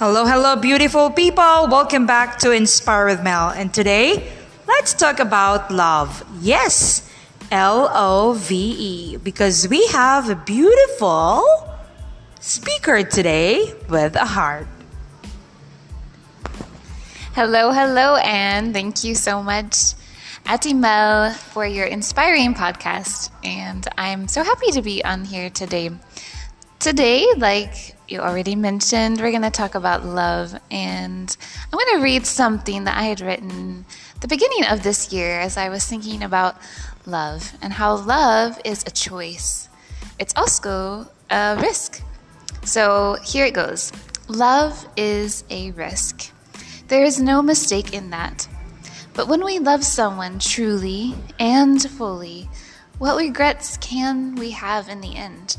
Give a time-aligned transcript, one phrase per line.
[0.00, 1.68] Hello, hello, beautiful people.
[1.68, 3.50] Welcome back to Inspire with Mel.
[3.50, 4.32] And today,
[4.66, 6.24] let's talk about love.
[6.40, 7.06] Yes,
[7.50, 11.44] L O V E, because we have a beautiful
[12.40, 14.68] speaker today with a heart.
[17.34, 19.92] Hello, hello, and thank you so much,
[20.46, 23.28] Ati Mel, for your inspiring podcast.
[23.44, 25.90] And I'm so happy to be on here today.
[26.80, 30.58] Today, like you already mentioned, we're going to talk about love.
[30.70, 31.36] And
[31.70, 33.84] I'm going to read something that I had written
[34.22, 36.56] the beginning of this year as I was thinking about
[37.04, 39.68] love and how love is a choice.
[40.18, 42.02] It's also a risk.
[42.64, 43.92] So here it goes
[44.28, 46.32] Love is a risk.
[46.88, 48.48] There is no mistake in that.
[49.12, 52.48] But when we love someone truly and fully,
[52.96, 55.58] what regrets can we have in the end?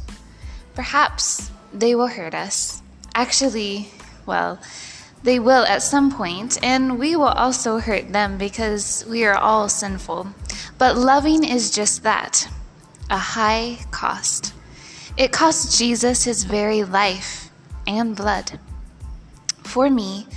[0.75, 2.81] Perhaps they will hurt us.
[3.14, 3.89] Actually,
[4.25, 4.59] well,
[5.23, 9.69] they will at some point, and we will also hurt them because we are all
[9.69, 10.27] sinful.
[10.77, 12.47] But loving is just that
[13.09, 14.53] a high cost.
[15.17, 17.52] It cost Jesus his very life
[17.86, 18.59] and blood.
[19.64, 20.27] For me,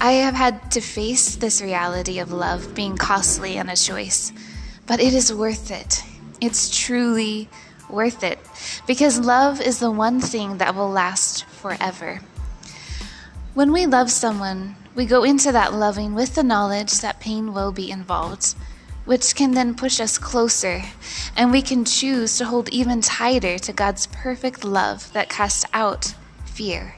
[0.00, 4.32] I have had to face this reality of love being costly and a choice,
[4.86, 6.02] but it is worth it.
[6.40, 7.48] It's truly
[7.92, 8.38] worth it
[8.86, 12.20] because love is the one thing that will last forever.
[13.54, 17.72] When we love someone, we go into that loving with the knowledge that pain will
[17.72, 18.54] be involved,
[19.04, 20.82] which can then push us closer,
[21.36, 26.14] and we can choose to hold even tighter to God's perfect love that casts out
[26.44, 26.96] fear.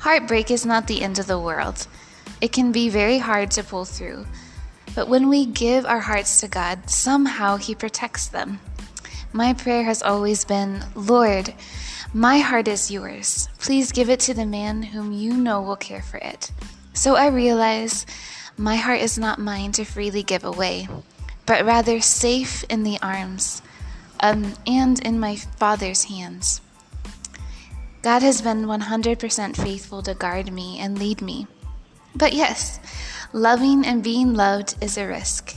[0.00, 1.86] Heartbreak is not the end of the world.
[2.40, 4.26] It can be very hard to pull through,
[4.94, 8.58] but when we give our hearts to God, somehow He protects them.
[9.32, 11.54] My prayer has always been Lord,
[12.12, 13.48] my heart is yours.
[13.58, 16.52] Please give it to the man whom you know will care for it.
[16.92, 18.04] So I realize
[18.58, 20.88] my heart is not mine to freely give away,
[21.46, 23.62] but rather safe in the arms
[24.20, 26.60] um, and in my Father's hands.
[28.02, 31.46] God has been 100% faithful to guard me and lead me.
[32.14, 32.78] But yes,
[33.32, 35.56] loving and being loved is a risk,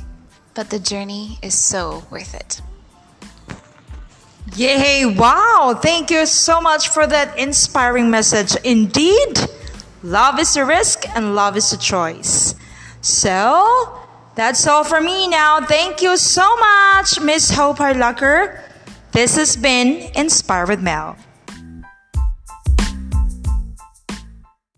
[0.54, 2.62] but the journey is so worth it.
[4.56, 5.06] Yay!
[5.06, 5.78] Wow!
[5.82, 8.56] Thank you so much for that inspiring message.
[8.64, 9.38] Indeed,
[10.02, 12.56] love is a risk and love is a choice.
[13.02, 14.00] So,
[14.36, 15.60] that's all for me now.
[15.60, 18.62] Thank you so much, Miss Hope Harlucker.
[19.12, 21.18] This has been Inspire with Mel.